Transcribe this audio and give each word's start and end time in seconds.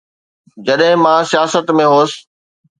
جڏهن 0.69 0.93
مان 1.03 1.19
سياست 1.31 1.65
۾ 1.81 1.85
هوس. 1.93 2.11